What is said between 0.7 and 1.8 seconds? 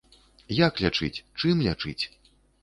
лячыць, чым